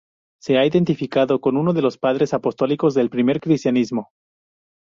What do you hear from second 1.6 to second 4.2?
de los padres apostólicos del primer cristianismo.